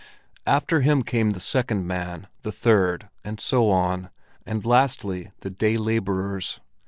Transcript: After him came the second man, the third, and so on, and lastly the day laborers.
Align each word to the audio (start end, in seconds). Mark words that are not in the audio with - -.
After 0.47 0.81
him 0.81 1.03
came 1.03 1.29
the 1.29 1.39
second 1.39 1.85
man, 1.85 2.25
the 2.41 2.51
third, 2.51 3.07
and 3.23 3.39
so 3.39 3.69
on, 3.69 4.09
and 4.47 4.65
lastly 4.65 5.29
the 5.41 5.51
day 5.51 5.77
laborers. 5.77 6.59